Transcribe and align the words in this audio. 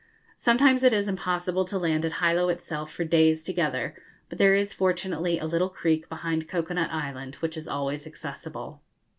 Sometimes 0.35 0.81
it 0.81 0.93
is 0.93 1.07
impossible 1.07 1.63
to 1.65 1.77
land 1.77 2.03
at 2.05 2.13
Hilo 2.17 2.49
itself 2.49 2.91
for 2.91 3.03
days 3.03 3.43
together, 3.43 3.93
but 4.29 4.39
there 4.39 4.55
is 4.55 4.73
fortunately 4.73 5.37
a 5.37 5.45
little 5.45 5.69
creek 5.69 6.09
behind 6.09 6.47
Cocoa 6.47 6.73
nut 6.73 6.89
Island 6.91 7.35
which 7.35 7.55
is 7.55 7.67
always 7.67 8.07
accessible. 8.07 8.81